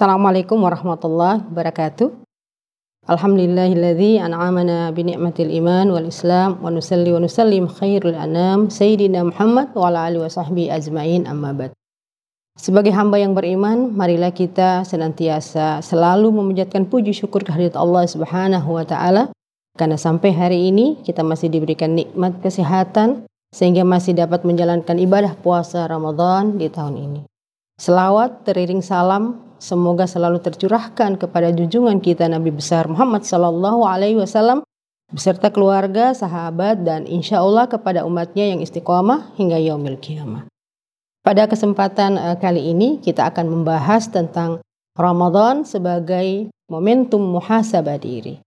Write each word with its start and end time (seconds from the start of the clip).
Assalamualaikum 0.00 0.64
warahmatullahi 0.64 1.44
wabarakatuh. 1.52 2.24
Alhamdulillahilladzi 3.04 4.16
an'amana 4.16 4.88
bi 4.96 5.04
ni'matil 5.04 5.52
iman 5.60 5.92
wal 5.92 6.08
islam 6.08 6.56
wa 6.64 6.72
nusalli 6.72 7.12
wa 7.12 7.20
nusallim 7.20 7.68
khairul 7.68 8.16
anam 8.16 8.72
sayyidina 8.72 9.28
Muhammad 9.28 9.76
wa 9.76 9.92
ala 9.92 10.08
alihi 10.08 10.24
wa 10.24 10.32
sahbihi 10.32 10.72
ajmain 10.72 11.28
amma 11.28 11.52
ba'd. 11.52 11.76
Sebagai 12.56 12.96
hamba 12.96 13.20
yang 13.20 13.36
beriman, 13.36 13.92
marilah 13.92 14.32
kita 14.32 14.88
senantiasa 14.88 15.84
selalu 15.84 16.32
memanjatkan 16.32 16.88
puji 16.88 17.12
syukur 17.12 17.44
kehadirat 17.44 17.76
Allah 17.76 18.08
Subhanahu 18.08 18.80
wa 18.80 18.88
taala 18.88 19.28
karena 19.76 20.00
sampai 20.00 20.32
hari 20.32 20.72
ini 20.72 21.04
kita 21.04 21.20
masih 21.20 21.52
diberikan 21.52 21.92
nikmat 21.92 22.40
kesehatan 22.40 23.28
sehingga 23.52 23.84
masih 23.84 24.16
dapat 24.16 24.48
menjalankan 24.48 24.96
ibadah 24.96 25.36
puasa 25.36 25.84
Ramadan 25.84 26.56
di 26.56 26.72
tahun 26.72 26.96
ini. 26.96 27.29
Selawat 27.80 28.44
teriring 28.44 28.84
salam 28.84 29.56
semoga 29.56 30.04
selalu 30.04 30.44
tercurahkan 30.44 31.16
kepada 31.16 31.48
junjungan 31.48 31.96
kita 31.96 32.28
Nabi 32.28 32.52
besar 32.52 32.84
Muhammad 32.84 33.24
Sallallahu 33.24 33.88
Alaihi 33.88 34.20
Wasallam 34.20 34.60
beserta 35.08 35.48
keluarga, 35.48 36.12
sahabat, 36.12 36.84
dan 36.84 37.08
insya 37.08 37.40
Allah 37.40 37.64
kepada 37.72 38.04
umatnya 38.04 38.52
yang 38.52 38.60
istiqomah 38.60 39.32
hingga 39.40 39.56
yaumil 39.56 39.96
kiamah. 39.96 40.44
Pada 41.24 41.48
kesempatan 41.48 42.20
uh, 42.20 42.36
kali 42.36 42.68
ini 42.68 43.00
kita 43.00 43.32
akan 43.32 43.48
membahas 43.48 44.12
tentang 44.12 44.60
Ramadan 44.92 45.64
sebagai 45.64 46.52
momentum 46.68 47.24
muhasabah 47.32 47.96
diri. 47.96 48.44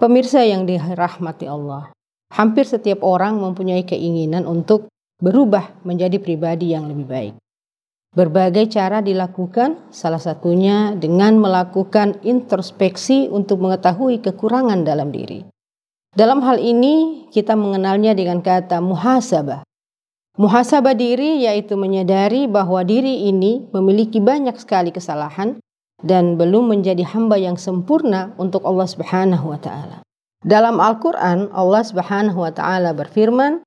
Pemirsa 0.00 0.48
yang 0.48 0.64
dirahmati 0.64 1.44
Allah, 1.44 1.92
hampir 2.32 2.64
setiap 2.64 3.04
orang 3.04 3.36
mempunyai 3.36 3.84
keinginan 3.84 4.48
untuk 4.48 4.88
berubah 5.20 5.76
menjadi 5.84 6.16
pribadi 6.16 6.72
yang 6.72 6.88
lebih 6.88 7.04
baik. 7.04 7.36
Berbagai 8.10 8.74
cara 8.74 8.98
dilakukan, 8.98 9.94
salah 9.94 10.18
satunya 10.18 10.98
dengan 10.98 11.38
melakukan 11.38 12.18
introspeksi 12.26 13.30
untuk 13.30 13.62
mengetahui 13.62 14.18
kekurangan 14.18 14.82
dalam 14.82 15.14
diri. 15.14 15.46
Dalam 16.10 16.42
hal 16.42 16.58
ini, 16.58 17.26
kita 17.30 17.54
mengenalnya 17.54 18.10
dengan 18.18 18.42
kata 18.42 18.82
muhasabah. 18.82 19.62
Muhasabah 20.42 20.98
diri 20.98 21.46
yaitu 21.46 21.78
menyadari 21.78 22.50
bahwa 22.50 22.82
diri 22.82 23.30
ini 23.30 23.70
memiliki 23.70 24.18
banyak 24.18 24.58
sekali 24.58 24.90
kesalahan 24.90 25.62
dan 26.02 26.34
belum 26.34 26.74
menjadi 26.74 27.06
hamba 27.06 27.38
yang 27.38 27.54
sempurna 27.54 28.34
untuk 28.42 28.66
Allah 28.66 28.90
Subhanahu 28.90 29.54
wa 29.54 29.60
taala. 29.62 30.02
Dalam 30.42 30.82
Al-Qur'an, 30.82 31.46
Allah 31.54 31.82
Subhanahu 31.86 32.42
wa 32.42 32.50
taala 32.50 32.90
berfirman, 32.90 33.62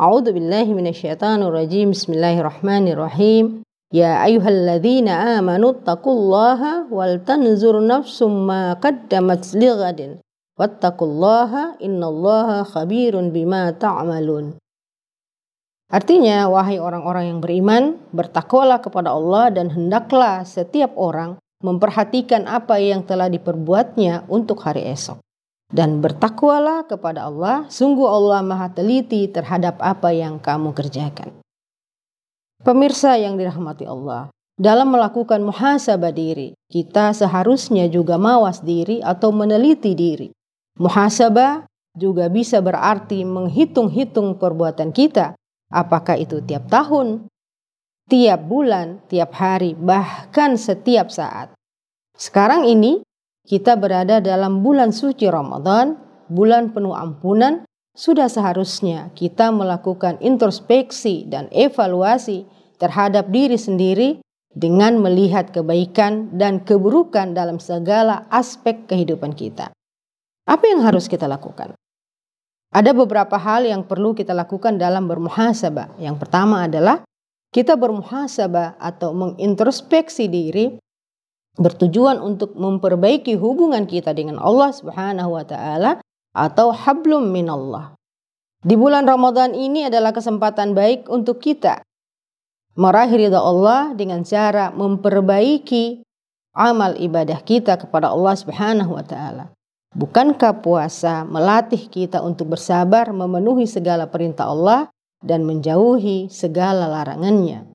A'udzu 0.00 0.32
billahi 0.32 0.72
minasyaitonir 0.72 1.52
rajim. 1.52 1.92
Bismillahirrahmanirrahim. 1.92 3.60
Ya 3.92 4.24
ayyuhalladzina 4.24 5.36
amanu 5.36 5.76
taqullaha 5.76 6.88
wal 6.88 7.20
tanzur 7.20 7.76
nafsum 7.84 8.48
ma 8.48 8.72
qaddamat 8.80 9.52
lighadin 9.52 10.16
wattaqullaha 10.56 11.76
innallaha 11.76 12.64
khabirun 12.64 13.36
bima 13.36 13.68
ta'malun. 13.76 14.56
Artinya, 15.92 16.48
wahai 16.48 16.80
orang-orang 16.80 17.36
yang 17.36 17.40
beriman, 17.44 18.00
bertakwalah 18.16 18.80
kepada 18.80 19.12
Allah 19.12 19.52
dan 19.52 19.68
hendaklah 19.68 20.40
setiap 20.48 20.96
orang 20.96 21.36
memperhatikan 21.60 22.48
apa 22.48 22.80
yang 22.80 23.04
telah 23.04 23.28
diperbuatnya 23.28 24.24
untuk 24.32 24.64
hari 24.64 24.88
esok. 24.88 25.20
Dan 25.68 26.00
bertakwalah 26.00 26.88
kepada 26.88 27.28
Allah, 27.28 27.68
sungguh 27.68 28.08
Allah 28.08 28.40
maha 28.40 28.72
teliti 28.72 29.28
terhadap 29.28 29.76
apa 29.84 30.16
yang 30.16 30.40
kamu 30.40 30.72
kerjakan. 30.72 31.41
Pemirsa 32.62 33.18
yang 33.18 33.34
dirahmati 33.34 33.82
Allah, 33.90 34.30
dalam 34.54 34.94
melakukan 34.94 35.42
muhasabah 35.42 36.14
diri, 36.14 36.54
kita 36.70 37.10
seharusnya 37.10 37.90
juga 37.90 38.22
mawas 38.22 38.62
diri 38.62 39.02
atau 39.02 39.34
meneliti 39.34 39.98
diri. 39.98 40.30
Muhasabah 40.78 41.66
juga 41.98 42.30
bisa 42.30 42.62
berarti 42.62 43.26
menghitung-hitung 43.26 44.38
perbuatan 44.38 44.94
kita, 44.94 45.34
apakah 45.74 46.14
itu 46.14 46.38
tiap 46.46 46.70
tahun, 46.70 47.26
tiap 48.06 48.46
bulan, 48.46 49.02
tiap 49.10 49.34
hari, 49.34 49.74
bahkan 49.74 50.54
setiap 50.54 51.10
saat. 51.10 51.50
Sekarang 52.14 52.62
ini 52.62 53.02
kita 53.42 53.74
berada 53.74 54.22
dalam 54.22 54.62
bulan 54.62 54.94
suci 54.94 55.26
Ramadan, 55.26 55.98
bulan 56.30 56.70
penuh 56.70 56.94
ampunan, 56.94 57.66
sudah 57.92 58.30
seharusnya 58.30 59.12
kita 59.12 59.52
melakukan 59.52 60.16
introspeksi 60.24 61.28
dan 61.28 61.50
evaluasi 61.52 62.48
terhadap 62.82 63.30
diri 63.30 63.54
sendiri 63.54 64.18
dengan 64.50 64.98
melihat 64.98 65.54
kebaikan 65.54 66.34
dan 66.34 66.66
keburukan 66.66 67.30
dalam 67.30 67.62
segala 67.62 68.26
aspek 68.28 68.90
kehidupan 68.90 69.38
kita. 69.38 69.70
Apa 70.50 70.64
yang 70.66 70.82
harus 70.82 71.06
kita 71.06 71.30
lakukan? 71.30 71.78
Ada 72.74 72.90
beberapa 72.90 73.38
hal 73.38 73.68
yang 73.68 73.86
perlu 73.86 74.18
kita 74.18 74.34
lakukan 74.34 74.80
dalam 74.80 75.06
bermuhasabah. 75.06 76.02
Yang 76.02 76.16
pertama 76.26 76.66
adalah 76.66 77.06
kita 77.54 77.78
bermuhasabah 77.78 78.80
atau 78.80 79.14
mengintrospeksi 79.14 80.26
diri 80.26 80.74
bertujuan 81.52 82.16
untuk 82.18 82.56
memperbaiki 82.56 83.36
hubungan 83.36 83.84
kita 83.84 84.16
dengan 84.16 84.40
Allah 84.40 84.72
Subhanahu 84.72 85.36
wa 85.36 85.44
taala 85.44 86.00
atau 86.32 86.72
hablum 86.72 87.28
minallah. 87.28 87.92
Di 88.64 88.72
bulan 88.72 89.04
Ramadan 89.04 89.52
ini 89.52 89.84
adalah 89.84 90.16
kesempatan 90.16 90.72
baik 90.72 91.12
untuk 91.12 91.44
kita 91.44 91.84
meraih 92.72 93.12
ridha 93.12 93.40
Allah 93.40 93.92
dengan 93.92 94.24
cara 94.24 94.72
memperbaiki 94.72 96.00
amal 96.56 96.96
ibadah 96.96 97.40
kita 97.44 97.76
kepada 97.76 98.12
Allah 98.12 98.34
Subhanahu 98.36 98.96
wa 98.96 99.04
taala. 99.04 99.44
Bukankah 99.92 100.64
puasa 100.64 101.28
melatih 101.28 101.92
kita 101.92 102.24
untuk 102.24 102.56
bersabar 102.56 103.12
memenuhi 103.12 103.68
segala 103.68 104.08
perintah 104.08 104.48
Allah 104.48 104.88
dan 105.20 105.44
menjauhi 105.44 106.32
segala 106.32 106.88
larangannya? 106.88 107.68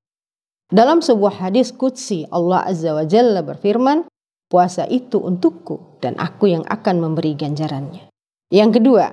Dalam 0.68 1.00
sebuah 1.00 1.48
hadis 1.48 1.70
kutsi 1.70 2.26
Allah 2.34 2.66
Azza 2.66 2.92
wa 2.92 3.06
Jalla 3.06 3.46
berfirman, 3.46 4.10
puasa 4.50 4.90
itu 4.90 5.22
untukku 5.22 6.02
dan 6.02 6.18
aku 6.18 6.50
yang 6.50 6.66
akan 6.66 7.06
memberi 7.06 7.38
ganjarannya. 7.38 8.10
Yang 8.50 8.82
kedua, 8.82 9.06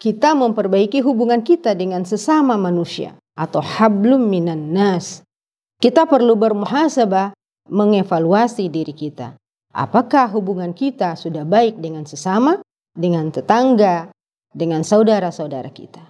kita 0.00 0.32
memperbaiki 0.32 1.04
hubungan 1.04 1.44
kita 1.44 1.76
dengan 1.76 2.08
sesama 2.08 2.56
manusia 2.56 3.12
atau 3.38 3.62
hablum 3.62 4.26
minan 4.26 4.74
nas. 4.74 5.22
Kita 5.78 6.10
perlu 6.10 6.34
bermuhasabah 6.34 7.38
mengevaluasi 7.70 8.66
diri 8.66 8.90
kita. 8.90 9.38
Apakah 9.70 10.26
hubungan 10.34 10.74
kita 10.74 11.14
sudah 11.14 11.46
baik 11.46 11.78
dengan 11.78 12.02
sesama, 12.02 12.58
dengan 12.90 13.30
tetangga, 13.30 14.10
dengan 14.50 14.82
saudara-saudara 14.82 15.70
kita? 15.70 16.02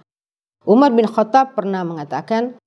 Umar 0.65 0.89
bin 0.89 1.05
Khattab 1.05 1.53
pernah 1.53 1.85
mengatakan, 1.85 2.57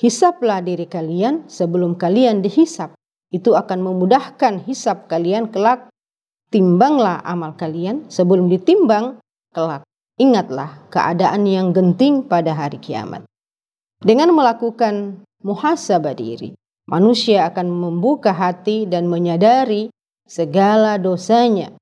Hisaplah 0.00 0.64
diri 0.64 0.88
kalian 0.88 1.44
sebelum 1.44 1.92
kalian 1.92 2.40
dihisap. 2.40 2.96
Itu 3.28 3.52
akan 3.52 3.84
memudahkan 3.84 4.64
hisap 4.64 5.12
kalian 5.12 5.52
kelak. 5.52 5.92
Timbanglah 6.48 7.20
amal 7.20 7.52
kalian 7.54 8.08
sebelum 8.08 8.48
ditimbang 8.48 9.20
kelak. 9.52 9.84
Ingatlah 10.16 10.88
keadaan 10.88 11.44
yang 11.44 11.76
genting 11.76 12.24
pada 12.24 12.56
hari 12.56 12.80
kiamat. 12.80 13.29
Dengan 14.00 14.32
melakukan 14.32 15.24
muhasabah 15.44 16.16
diri, 16.16 16.56
manusia 16.88 17.44
akan 17.52 17.68
membuka 17.68 18.32
hati 18.32 18.88
dan 18.88 19.12
menyadari 19.12 19.92
segala 20.24 20.96
dosanya. 20.96 21.76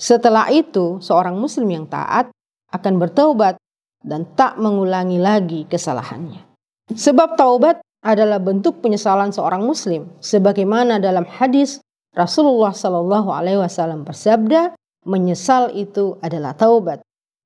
Setelah 0.00 0.48
itu, 0.48 0.96
seorang 1.04 1.36
muslim 1.36 1.68
yang 1.68 1.84
taat 1.84 2.32
akan 2.72 2.94
bertobat 2.96 3.60
dan 4.00 4.24
tak 4.32 4.56
mengulangi 4.56 5.20
lagi 5.20 5.68
kesalahannya. 5.68 6.40
Sebab 6.88 7.36
taubat 7.36 7.84
adalah 8.00 8.38
bentuk 8.38 8.80
penyesalan 8.80 9.34
seorang 9.34 9.60
muslim 9.60 10.08
sebagaimana 10.22 11.02
dalam 11.02 11.26
hadis 11.26 11.82
Rasulullah 12.14 12.72
Shallallahu 12.72 13.28
alaihi 13.28 13.60
wasallam 13.60 14.06
bersabda, 14.06 14.72
menyesal 15.04 15.74
itu 15.74 16.16
adalah 16.24 16.54
taubat. 16.54 17.02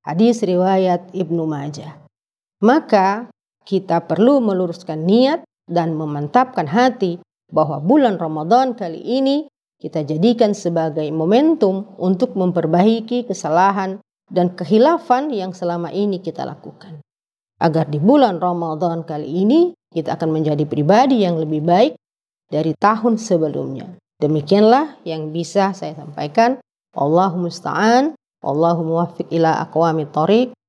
Hadis 0.07 0.45
riwayat 0.45 1.11
Ibnu 1.11 1.43
Majah. 1.49 1.99
Maka 2.63 3.32
kita 3.63 4.05
perlu 4.05 4.43
meluruskan 4.43 5.07
niat 5.07 5.47
dan 5.67 5.95
memantapkan 5.95 6.67
hati 6.67 7.23
bahwa 7.53 7.79
bulan 7.79 8.19
Ramadan 8.19 8.75
kali 8.75 8.99
ini 8.99 9.47
kita 9.83 10.07
jadikan 10.07 10.55
sebagai 10.55 11.07
momentum 11.11 11.99
untuk 11.99 12.39
memperbaiki 12.39 13.27
kesalahan 13.27 13.99
dan 14.31 14.55
kehilafan 14.55 15.29
yang 15.35 15.51
selama 15.51 15.91
ini 15.91 16.23
kita 16.23 16.47
lakukan. 16.47 17.03
Agar 17.59 17.91
di 17.91 17.99
bulan 17.99 18.39
Ramadan 18.39 19.03
kali 19.03 19.43
ini 19.43 19.75
kita 19.91 20.15
akan 20.17 20.31
menjadi 20.33 20.65
pribadi 20.65 21.23
yang 21.23 21.37
lebih 21.39 21.63
baik 21.63 21.93
dari 22.49 22.73
tahun 22.79 23.19
sebelumnya. 23.19 23.99
Demikianlah 24.23 25.03
yang 25.03 25.35
bisa 25.35 25.75
saya 25.75 25.99
sampaikan. 25.99 26.63
Allahumma 26.95 27.51
musta'an. 27.51 28.15
Wallahu 28.43 28.83
muwaffiq 28.87 29.31
ila 29.35 29.59
aqwamit 29.67 30.11
thoriq. 30.15 30.55